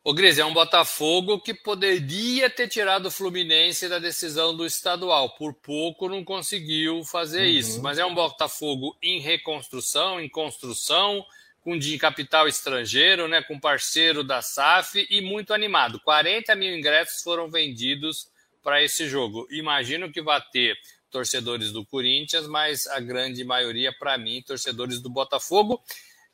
[0.07, 5.31] O Gris, é um Botafogo que poderia ter tirado o Fluminense da decisão do estadual.
[5.31, 7.57] Por pouco não conseguiu fazer uhum.
[7.57, 7.81] isso.
[7.81, 11.25] Mas é um Botafogo em reconstrução, em construção,
[11.61, 15.99] com de capital estrangeiro, né, com parceiro da SAF e muito animado.
[16.01, 18.29] 40 mil ingressos foram vendidos
[18.61, 19.47] para esse jogo.
[19.49, 20.77] Imagino que vai ter
[21.09, 25.81] torcedores do Corinthians, mas a grande maioria, para mim, torcedores do Botafogo,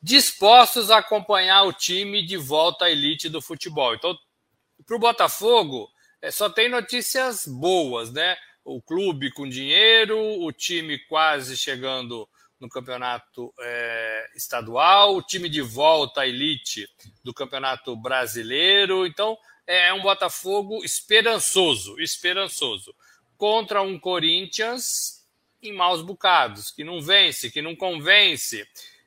[0.02, 3.94] dispostos a acompanhar o time de volta à elite do futebol.
[3.94, 4.18] Então,
[4.84, 5.88] para o Botafogo,
[6.20, 8.36] é, só tem notícias boas, né?
[8.64, 15.60] O clube com dinheiro, o time quase chegando no campeonato é, estadual, o time de
[15.60, 16.88] volta à elite
[17.24, 19.04] do campeonato brasileiro.
[19.06, 19.36] Então,
[19.66, 22.94] é um Botafogo esperançoso, esperançoso,
[23.36, 25.26] contra um Corinthians
[25.60, 28.66] em maus bocados, que não vence, que não convence.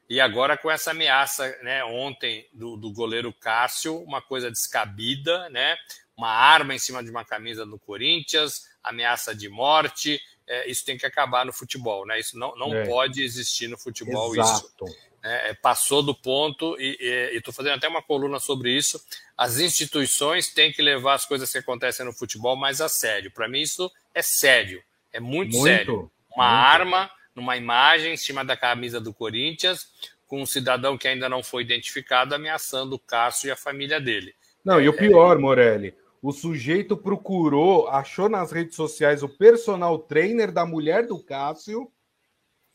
[0.09, 5.75] E agora com essa ameaça, né, ontem do, do goleiro Cássio, uma coisa descabida, né,
[6.15, 10.97] uma arma em cima de uma camisa do Corinthians, ameaça de morte, é, isso tem
[10.97, 12.19] que acabar no futebol, né?
[12.19, 12.85] Isso não, não é.
[12.85, 14.31] pode existir no futebol.
[14.35, 14.85] Exato.
[14.85, 16.95] Isso é, é, passou do ponto e
[17.33, 19.03] estou fazendo até uma coluna sobre isso.
[19.35, 23.31] As instituições têm que levar as coisas que acontecem no futebol mais a sério.
[23.31, 26.11] Para mim, isso é sério, é muito, muito sério.
[26.35, 26.65] Uma muito.
[26.67, 29.89] arma numa imagem em cima da camisa do Corinthians,
[30.25, 34.33] com um cidadão que ainda não foi identificado ameaçando o Cássio e a família dele.
[34.63, 40.51] Não, e o pior, Morelli, o sujeito procurou, achou nas redes sociais o personal trainer
[40.51, 41.91] da mulher do Cássio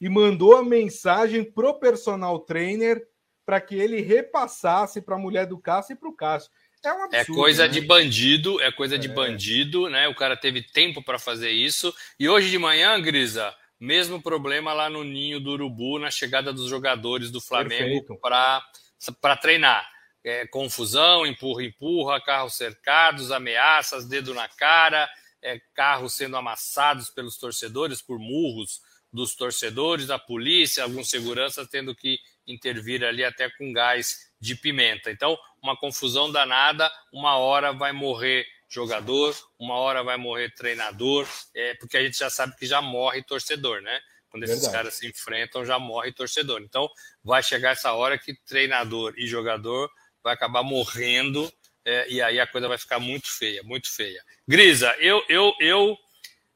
[0.00, 3.04] e mandou a mensagem pro personal trainer
[3.44, 6.50] para que ele repassasse para a mulher do Cássio e para o Cássio.
[6.84, 7.68] É, um é absurdo, é coisa né?
[7.68, 8.98] de bandido, é coisa é.
[8.98, 10.08] de bandido, né?
[10.08, 11.92] O cara teve tempo para fazer isso.
[12.18, 16.68] E hoje de manhã, Grisa, mesmo problema lá no ninho do Urubu, na chegada dos
[16.68, 19.88] jogadores do Flamengo para treinar.
[20.22, 25.08] É, confusão, empurra, empurra, carros cercados, ameaças, dedo na cara,
[25.42, 31.94] é, carros sendo amassados pelos torcedores por murros dos torcedores, a polícia, alguns seguranças tendo
[31.94, 35.10] que intervir ali até com gás de pimenta.
[35.10, 41.74] Então, uma confusão danada, uma hora vai morrer jogador, uma hora vai morrer treinador, é,
[41.74, 44.00] porque a gente já sabe que já morre torcedor, né?
[44.30, 44.76] Quando esses Verdade.
[44.76, 46.62] caras se enfrentam, já morre torcedor.
[46.62, 46.88] Então,
[47.22, 49.90] vai chegar essa hora que treinador e jogador
[50.22, 51.52] vai acabar morrendo,
[51.84, 54.22] é, e aí a coisa vai ficar muito feia, muito feia.
[54.46, 55.98] Grisa, eu, eu, eu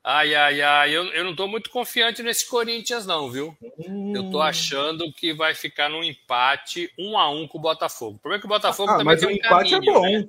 [0.06, 3.56] Ai, ai, ai, eu, eu não estou muito confiante nesse Corinthians, não, viu?
[3.78, 4.12] Hum.
[4.14, 8.16] Eu estou achando que vai ficar num empate um a um com o Botafogo.
[8.16, 10.02] O problema é que o Botafogo ah, também tem um empate é caminho, é bom.
[10.02, 10.28] Né?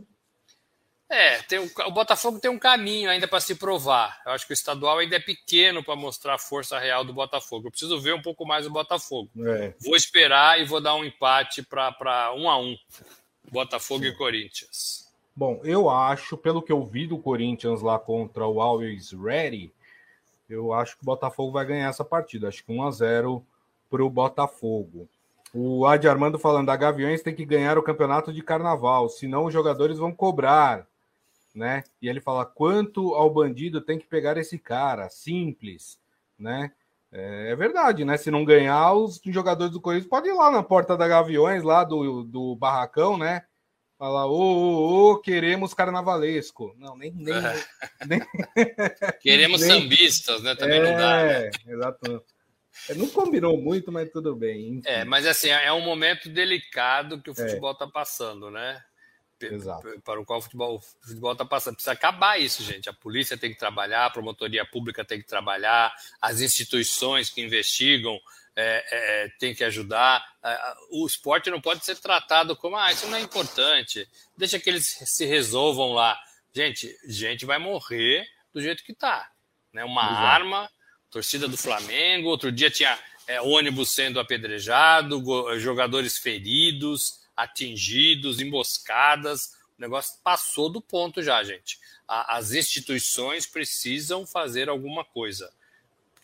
[1.09, 4.19] É, tem, o, Botafogo tem um caminho ainda para se provar.
[4.25, 7.67] Eu acho que o estadual ainda é pequeno para mostrar a força real do Botafogo.
[7.67, 9.29] Eu preciso ver um pouco mais o Botafogo.
[9.45, 9.73] É.
[9.79, 12.75] Vou esperar e vou dar um empate para um a um.
[13.51, 14.09] Botafogo Sim.
[14.09, 15.05] e Corinthians.
[15.35, 19.71] Bom, eu acho, pelo que eu vi do Corinthians lá contra o Always Ready,
[20.49, 22.47] eu acho que o Botafogo vai ganhar essa partida.
[22.47, 23.45] Acho que 1 a 0
[23.89, 25.07] para o Botafogo.
[25.53, 29.53] O Adi Armando falando, a Gaviões tem que ganhar o campeonato de carnaval, senão os
[29.53, 30.85] jogadores vão cobrar,
[31.55, 31.83] né?
[32.01, 35.97] E ele fala, quanto ao bandido tem que pegar esse cara, simples,
[36.37, 36.71] né?
[37.11, 38.17] É, é verdade, né?
[38.17, 41.85] Se não ganhar, os jogadores do Corinthians podem ir lá na porta da Gaviões, lá
[41.85, 43.43] do, do barracão, né?
[43.97, 46.75] Falar, ô, ô, ô, queremos carnavalesco.
[46.77, 47.13] Não, nem.
[47.13, 47.65] nem, é.
[48.05, 48.19] nem
[49.21, 50.53] queremos nem, sambistas, né?
[50.55, 51.23] Também é, não dá.
[51.23, 51.49] Né?
[51.65, 52.23] Exato.
[52.89, 54.79] É, não combinou muito, mas tudo bem.
[54.79, 54.81] Enfim.
[54.85, 57.91] É, mas assim, é um momento delicado que o futebol está é.
[57.91, 58.83] passando, né?
[59.41, 60.01] Exato.
[60.01, 60.81] Para o qual o futebol
[61.31, 61.75] está passando.
[61.75, 62.89] Precisa acabar isso, gente.
[62.89, 68.19] A polícia tem que trabalhar, a promotoria pública tem que trabalhar, as instituições que investigam
[68.55, 68.85] é,
[69.25, 70.23] é, tem que ajudar.
[70.89, 74.85] O esporte não pode ser tratado como, ah, isso não é importante, deixa que eles
[75.05, 76.17] se resolvam lá.
[76.53, 79.29] Gente, gente vai morrer do jeito que está.
[79.73, 79.83] Né?
[79.83, 80.25] Uma Exato.
[80.25, 80.69] arma,
[81.11, 85.21] torcida do Flamengo, outro dia tinha é, ônibus sendo apedrejado,
[85.59, 89.55] jogadores feridos, atingidos, emboscadas.
[89.77, 91.79] O negócio passou do ponto já, gente.
[92.07, 95.51] as instituições precisam fazer alguma coisa.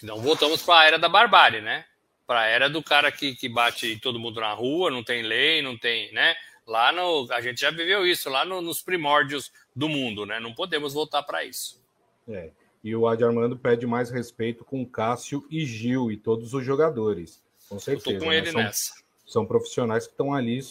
[0.02, 1.86] Não voltamos para a era da barbárie, né?
[2.32, 5.62] para a era do cara que, que bate todo mundo na rua, não tem lei,
[5.62, 6.34] não tem, né?
[6.66, 10.40] Lá no, a gente já viveu isso lá no, nos primórdios do mundo, né?
[10.40, 11.84] Não podemos voltar para isso.
[12.30, 12.52] É.
[12.82, 17.44] E o Adi Armando pede mais respeito com Cássio e Gil e todos os jogadores.
[17.68, 18.12] Com certeza.
[18.12, 18.38] Eu tô com né?
[18.38, 18.94] ele são, nessa.
[19.26, 20.62] São profissionais que estão ali,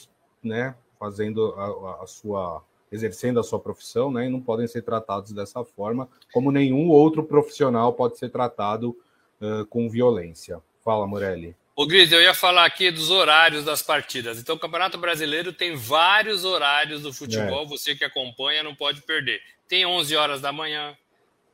[0.43, 0.75] né?
[0.99, 4.27] Fazendo a, a sua exercendo a sua profissão, né?
[4.27, 8.97] E não podem ser tratados dessa forma, como nenhum outro profissional pode ser tratado
[9.41, 10.61] uh, com violência.
[10.85, 11.55] Fala, Morelli.
[11.77, 14.39] Ô, Gris, eu ia falar aqui dos horários das partidas.
[14.39, 17.63] Então, o Campeonato Brasileiro tem vários horários do futebol.
[17.63, 17.67] É.
[17.69, 19.41] Você que acompanha não pode perder.
[19.69, 20.97] Tem 11 horas da manhã,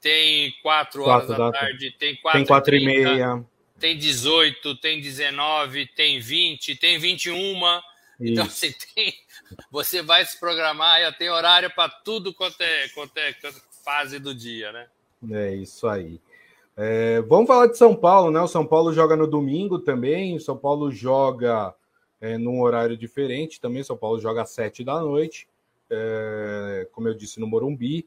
[0.00, 3.44] tem 4 horas 4 da, da tarde, tem 4, tem 4 e meia.
[3.78, 7.60] Tem 18, tem 19, tem 20, tem 21.
[8.20, 8.32] Então, Isso.
[8.32, 9.14] Então, assim, tem,
[9.70, 13.34] você vai se programar, já tem horário para tudo quanto é, quanto é
[13.84, 14.88] fase do dia, né?
[15.30, 16.20] É isso aí.
[16.76, 18.40] É, vamos falar de São Paulo, né?
[18.40, 20.36] O São Paulo joga no domingo também.
[20.36, 21.74] O São Paulo joga
[22.20, 23.82] é, num horário diferente também.
[23.82, 25.48] São Paulo joga às sete da noite,
[25.88, 28.06] é, como eu disse, no Morumbi.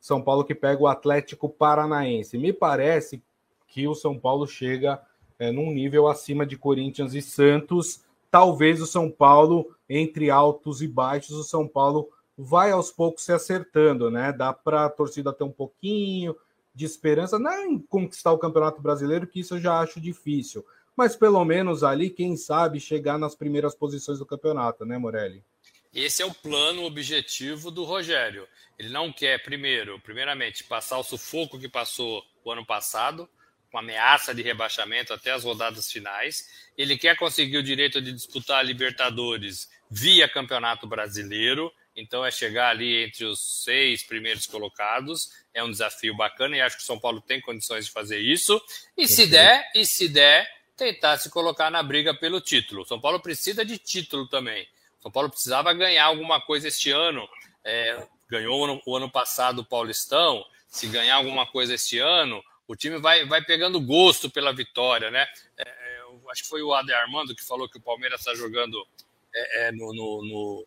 [0.00, 2.38] São Paulo que pega o Atlético Paranaense.
[2.38, 3.22] Me parece
[3.68, 5.00] que o São Paulo chega
[5.38, 8.02] é, num nível acima de Corinthians e Santos.
[8.30, 13.32] Talvez o São Paulo, entre altos e baixos, o São Paulo vai aos poucos se
[13.32, 14.32] acertando, né?
[14.32, 16.34] Dá para a torcida ter um pouquinho
[16.74, 20.64] de esperança, não em conquistar o Campeonato Brasileiro, que isso eu já acho difícil,
[20.96, 25.44] mas pelo menos ali, quem sabe, chegar nas primeiras posições do campeonato, né, Morelli?
[25.92, 28.46] Esse é o plano objetivo do Rogério.
[28.78, 33.28] Ele não quer, primeiro, primeiramente, passar o sufoco que passou o ano passado,
[33.70, 36.48] com ameaça de rebaixamento até as rodadas finais.
[36.76, 41.72] Ele quer conseguir o direito de disputar a Libertadores via Campeonato Brasileiro.
[41.94, 45.30] Então é chegar ali entre os seis primeiros colocados.
[45.54, 48.60] É um desafio bacana e acho que o São Paulo tem condições de fazer isso.
[48.96, 52.82] E se der, e se der, tentar se colocar na briga pelo título.
[52.82, 54.66] O São Paulo precisa de título também.
[54.98, 57.28] O São Paulo precisava ganhar alguma coisa este ano.
[57.64, 60.44] É, ganhou no, o ano passado o Paulistão.
[60.68, 65.26] Se ganhar alguma coisa este ano, o time vai, vai pegando gosto pela vitória, né?
[65.58, 68.86] É, é acho que foi o Ade Armando que falou que o Palmeiras está jogando
[69.34, 70.66] é, é, no, no,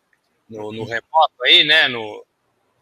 [0.49, 1.87] no no, remoto aí, né?
[1.87, 2.25] No,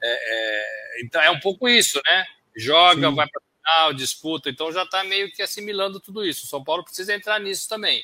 [0.02, 2.26] é, é, então é um pouco isso, né?
[2.56, 3.16] Joga, Sim.
[3.16, 6.46] vai para final, disputa, então já está meio que assimilando tudo isso.
[6.46, 8.04] O São Paulo precisa entrar nisso também.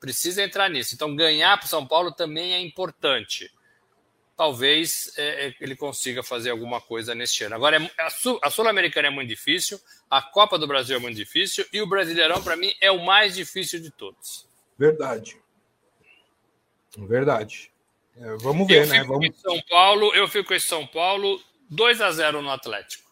[0.00, 0.94] Precisa entrar nisso.
[0.94, 3.50] Então, ganhar para o São Paulo também é importante.
[4.38, 7.56] Talvez é, é ele consiga fazer alguma coisa neste ano.
[7.56, 7.90] Agora, é,
[8.40, 12.40] a Sul-Americana é muito difícil, a Copa do Brasil é muito difícil e o Brasileirão,
[12.40, 14.48] para mim, é o mais difícil de todos.
[14.78, 15.36] Verdade.
[16.96, 17.72] Verdade.
[18.16, 19.02] É, vamos ver, eu né?
[19.02, 19.28] Vamos...
[19.40, 23.10] São Paulo, eu fico em São Paulo 2 a 0 no Atlético.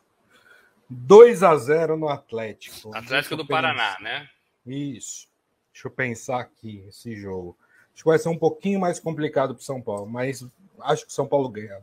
[0.89, 2.97] 2 a 0 no Atlético.
[2.97, 4.31] Atlético do Paraná, né?
[4.65, 5.27] Isso.
[5.73, 7.59] Deixa eu pensar aqui esse jogo.
[7.93, 10.47] Acho que vai ser um pouquinho mais complicado para São Paulo, mas
[10.81, 11.81] acho que São Paulo ganha.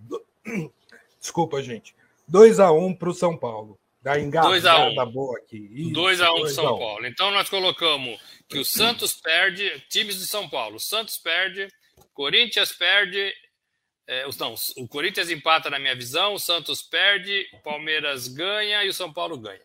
[1.20, 1.96] Desculpa, gente.
[2.28, 3.78] 2 a 1 para o São Paulo.
[4.02, 5.92] Da engasgada boa aqui.
[5.94, 7.06] 2 a 1 para São Paulo.
[7.06, 10.76] Então nós colocamos que o Santos perde, times de São Paulo.
[10.76, 11.70] O Santos perde,
[12.14, 13.34] Corinthians perde.
[14.06, 18.90] É, não, o Corinthians empata na minha visão, o Santos perde, o Palmeiras ganha e
[18.90, 19.62] o São Paulo ganha.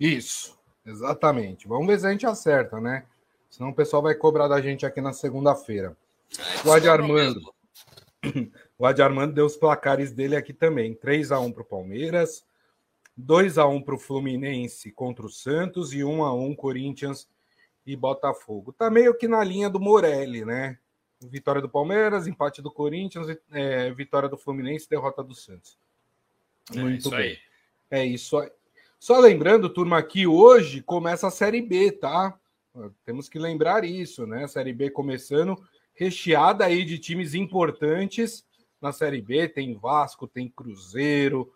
[0.00, 1.68] Isso, exatamente.
[1.68, 3.04] Vamos ver se a gente acerta, né?
[3.48, 5.96] Senão o pessoal vai cobrar da gente aqui na segunda-feira.
[6.36, 7.54] É, o Adi Armando.
[8.78, 10.94] O Adi Armando deu os placares dele aqui também.
[10.94, 12.44] 3 a 1 para o Palmeiras,
[13.16, 17.28] 2 a 1 para o Fluminense contra o Santos e 1 a 1 Corinthians
[17.86, 18.72] e Botafogo.
[18.72, 20.78] Tá meio que na linha do Morelli, né?
[21.20, 25.78] Vitória do Palmeiras, empate do Corinthians, é, vitória do Fluminense, derrota do Santos.
[26.74, 27.28] É Muito é bem.
[27.28, 27.38] Aí.
[27.90, 28.50] É isso aí.
[28.98, 32.38] Só lembrando, turma, que hoje começa a Série B, tá?
[33.04, 34.44] Temos que lembrar isso, né?
[34.44, 35.56] A Série B começando,
[36.00, 38.44] recheada aí de times importantes
[38.80, 39.48] na Série B.
[39.48, 41.52] Tem Vasco, tem Cruzeiro,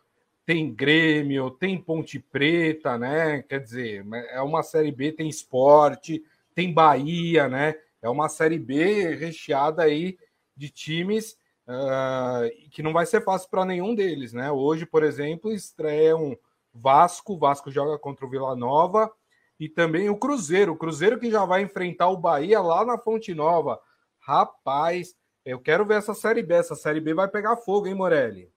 [0.47, 3.43] tem Grêmio, tem Ponte Preta, né?
[3.43, 6.23] Quer dizer, é uma Série B, tem esporte,
[6.55, 7.75] tem Bahia, né?
[8.05, 10.19] é uma Série B recheada aí
[10.55, 14.53] de times uh, que não vai ser fácil para nenhum deles, né?
[14.53, 16.37] Hoje, por exemplo, estreia um
[16.73, 19.11] Vasco, Vasco joga contra o Vila Nova
[19.59, 23.33] e também o Cruzeiro, o Cruzeiro que já vai enfrentar o Bahia lá na Fonte
[23.33, 23.81] Nova.
[24.27, 28.51] Rapaz, eu quero ver essa Série B, essa Série B vai pegar fogo, hein, Morelli?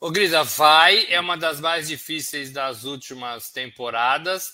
[0.00, 4.52] O Grisa, vai, é uma das mais difíceis das últimas temporadas.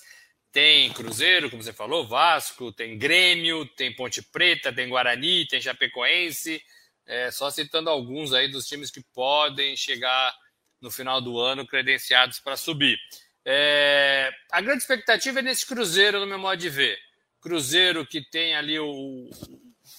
[0.51, 6.61] Tem Cruzeiro, como você falou, Vasco, tem Grêmio, tem Ponte Preta, tem Guarani, tem Chapecoense.
[7.07, 10.35] É, só citando alguns aí dos times que podem chegar
[10.79, 12.99] no final do ano credenciados para subir.
[13.43, 16.99] É, a grande expectativa é nesse Cruzeiro, no meu modo de ver.
[17.41, 19.29] Cruzeiro que tem ali o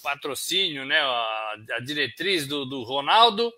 [0.00, 3.52] patrocínio, né, a, a diretriz do, do Ronaldo,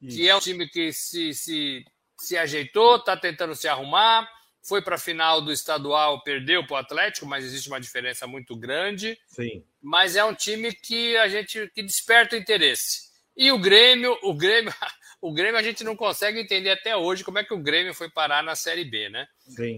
[0.00, 0.16] Isso.
[0.16, 1.84] que é um time que se, se,
[2.18, 4.28] se ajeitou, está tentando se arrumar,
[4.66, 8.56] foi para a final do estadual, perdeu para o Atlético, mas existe uma diferença muito
[8.56, 9.16] grande.
[9.28, 9.64] Sim.
[9.80, 13.06] Mas é um time que a gente que desperta o interesse.
[13.36, 14.74] E o Grêmio, o Grêmio,
[15.20, 18.08] o Grêmio a gente não consegue entender até hoje como é que o Grêmio foi
[18.08, 19.26] parar na Série B, né?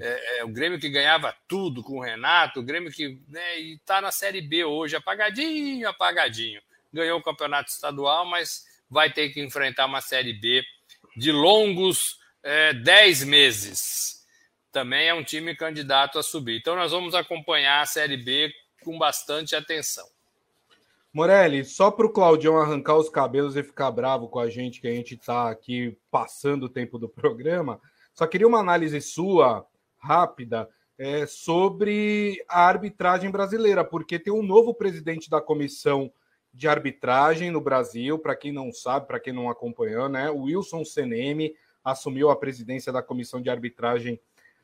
[0.03, 4.01] É, é, o Grêmio que ganhava tudo com o Renato, o Grêmio que né, está
[4.01, 6.61] na Série B hoje, apagadinho, apagadinho.
[6.93, 10.63] Ganhou o campeonato estadual, mas vai ter que enfrentar uma Série B
[11.17, 14.19] de longos é, 10 meses
[14.73, 16.59] também é um time candidato a subir.
[16.59, 18.53] Então nós vamos acompanhar a Série B
[18.85, 20.07] com bastante atenção.
[21.13, 24.89] Morelli, só para o Claudião arrancar os cabelos e ficar bravo com a gente, que
[24.89, 27.81] a gente está aqui passando o tempo do programa,
[28.13, 29.65] Só queria uma análise sua,
[29.97, 36.13] rápida, é, sobre a arbitragem brasileira, porque tem um novo presidente da comissão
[36.53, 40.29] de arbitragem no Brasil, para quem não sabe, para quem não acompanhou, né?
[40.31, 41.55] O Wilson Seneme
[41.85, 44.21] assumiu a presidência da comissão de arbitragem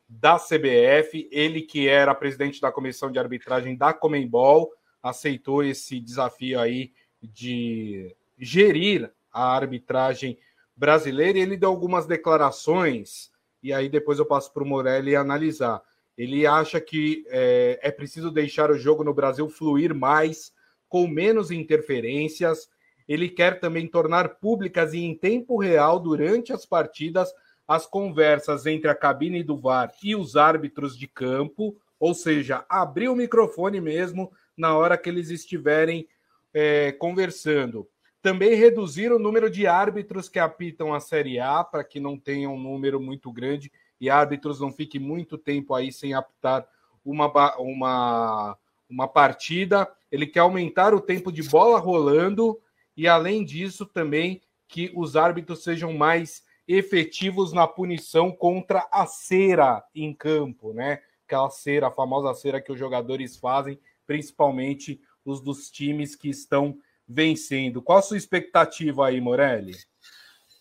[0.09, 4.73] da CBF, ele que era presidente da comissão de arbitragem da Comembol,
[5.05, 6.91] aceitou esse desafio aí
[7.23, 10.39] de gerir a arbitragem
[10.77, 13.31] brasileira ele deu algumas declarações,
[13.63, 15.83] e aí depois eu passo para o Morelli analisar.
[16.17, 20.53] Ele acha que é, é preciso deixar o jogo no Brasil fluir mais,
[20.89, 22.69] com menos interferências.
[23.09, 27.33] Ele quer também tornar públicas e em tempo real, durante as partidas,
[27.67, 33.09] as conversas entre a cabine do VAR e os árbitros de campo, ou seja, abrir
[33.09, 36.09] o microfone mesmo na hora que eles estiverem
[36.53, 37.89] é, conversando.
[38.23, 42.49] Também reduzir o número de árbitros que apitam a Série A, para que não tenha
[42.49, 46.67] um número muito grande e árbitros não fiquem muito tempo aí sem apitar
[47.05, 48.57] uma, uma,
[48.89, 49.91] uma partida.
[50.11, 52.61] Ele quer aumentar o tempo de bola rolando
[52.97, 59.85] e, além disso, também que os árbitros sejam mais efetivos na punição contra a cera
[59.95, 61.03] em campo, né?
[61.27, 66.79] Aquela cera, a famosa cera que os jogadores fazem, principalmente os dos times que estão
[67.07, 67.83] vencendo.
[67.83, 69.75] Qual a sua expectativa aí, Morelli?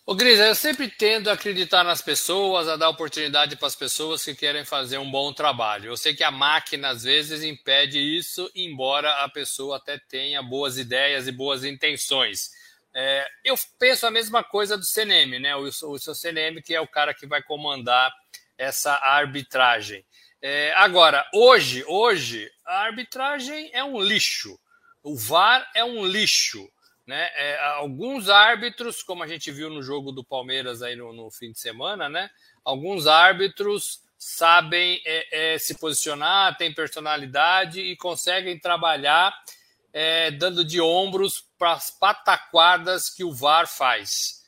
[0.06, 4.22] Ô, Gris, eu sempre tendo a acreditar nas pessoas, a dar oportunidade para as pessoas
[4.22, 5.86] que querem fazer um bom trabalho.
[5.86, 10.76] Eu sei que a máquina, às vezes, impede isso, embora a pessoa até tenha boas
[10.76, 12.50] ideias e boas intenções.
[12.94, 15.56] É, eu penso a mesma coisa do CNM, né?
[15.56, 18.12] O, o seu CNM, que é o cara que vai comandar
[18.58, 20.04] essa arbitragem.
[20.46, 24.60] É, agora, hoje, hoje, a arbitragem é um lixo.
[25.02, 26.70] O VAR é um lixo.
[27.06, 27.30] Né?
[27.34, 31.50] É, alguns árbitros, como a gente viu no jogo do Palmeiras aí no, no fim
[31.50, 32.28] de semana, né?
[32.62, 39.34] Alguns árbitros sabem é, é, se posicionar, têm personalidade e conseguem trabalhar
[39.94, 44.42] é, dando de ombros para as pataquadas que o VAR faz,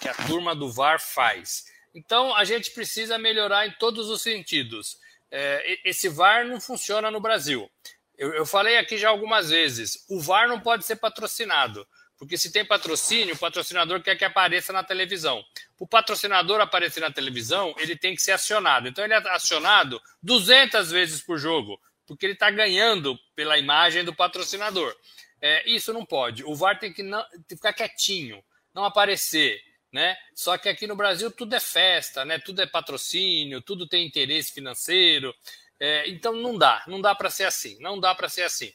[0.00, 1.64] que a turma do VAR faz.
[1.92, 5.02] Então a gente precisa melhorar em todos os sentidos.
[5.34, 7.70] É, esse VAR não funciona no Brasil.
[8.18, 11.88] Eu, eu falei aqui já algumas vezes: o VAR não pode ser patrocinado.
[12.18, 15.44] Porque se tem patrocínio, o patrocinador quer que apareça na televisão.
[15.76, 18.86] O patrocinador aparecer na televisão, ele tem que ser acionado.
[18.86, 24.14] Então ele é acionado 200 vezes por jogo, porque ele está ganhando pela imagem do
[24.14, 24.94] patrocinador.
[25.40, 26.44] É, isso não pode.
[26.44, 28.40] O VAR tem que, não, tem que ficar quietinho,
[28.72, 29.60] não aparecer.
[29.92, 30.16] Né?
[30.34, 32.38] Só que aqui no Brasil tudo é festa, né?
[32.38, 35.34] tudo é patrocínio, tudo tem interesse financeiro.
[35.78, 38.72] É, então não dá, não dá para ser assim, não dá para ser assim.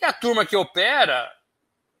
[0.00, 1.32] E a turma que opera,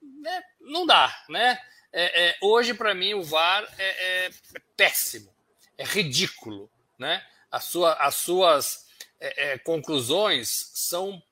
[0.02, 1.60] né, não dá, né?
[1.92, 4.30] É, é, hoje para mim o VAR é, é,
[4.76, 5.32] péssimo,
[5.76, 7.24] é ridículo, né?
[7.50, 8.86] As, sua, as suas
[9.20, 11.22] é, é, conclusões são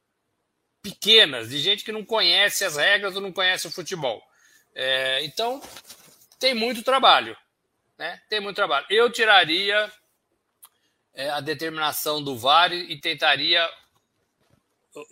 [0.80, 4.22] pequenas de gente que não conhece as regras ou não conhece o futebol.
[5.22, 5.60] então
[6.38, 7.36] tem muito trabalho,
[7.98, 8.20] né?
[8.28, 8.86] Tem muito trabalho.
[8.90, 9.90] Eu tiraria
[11.14, 13.66] é, a determinação do VAR e tentaria
[14.94, 15.06] uh,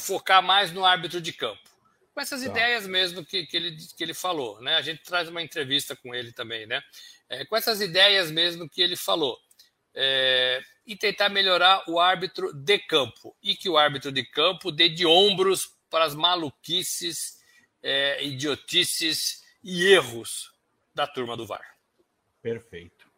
[0.00, 1.68] focar mais no árbitro de campo.
[2.14, 2.48] Com essas tá.
[2.48, 4.76] ideias mesmo que, que, ele, que ele falou, né?
[4.76, 6.82] A gente traz uma entrevista com ele também, né?
[7.28, 9.38] É, com essas ideias mesmo que ele falou.
[9.94, 13.36] É, e tentar melhorar o árbitro de campo.
[13.42, 17.38] E que o árbitro de campo dê de ombros para as maluquices,
[17.82, 20.49] é, idiotices e erros
[21.00, 21.64] da turma do VAR.
[22.42, 23.10] Perfeito.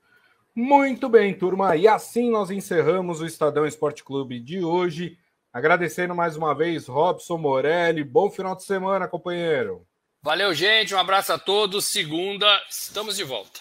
[0.54, 1.74] Muito bem, turma.
[1.74, 5.18] E assim nós encerramos o Estadão Esporte Clube de hoje.
[5.52, 8.04] Agradecendo mais uma vez Robson Morelli.
[8.04, 9.84] Bom final de semana, companheiro.
[10.22, 10.94] Valeu, gente.
[10.94, 11.86] Um abraço a todos.
[11.86, 13.58] Segunda, estamos de volta.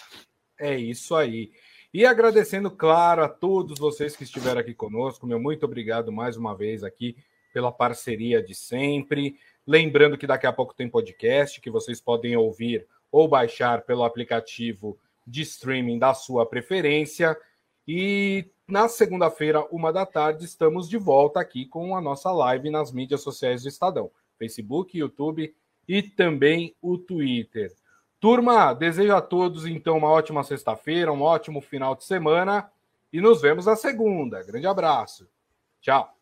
[0.56, 1.50] É isso aí.
[1.92, 5.26] E agradecendo, claro, a todos vocês que estiveram aqui conosco.
[5.26, 7.16] Meu muito obrigado mais uma vez aqui
[7.52, 9.36] pela parceria de sempre.
[9.66, 14.98] Lembrando que daqui a pouco tem podcast que vocês podem ouvir ou baixar pelo aplicativo
[15.26, 17.38] de streaming da sua preferência.
[17.86, 22.90] E na segunda-feira, uma da tarde, estamos de volta aqui com a nossa live nas
[22.90, 25.54] mídias sociais do Estadão: Facebook, YouTube
[25.86, 27.72] e também o Twitter.
[28.18, 32.70] Turma, desejo a todos então uma ótima sexta-feira, um ótimo final de semana
[33.12, 34.42] e nos vemos na segunda.
[34.42, 35.28] Grande abraço.
[35.80, 36.21] Tchau.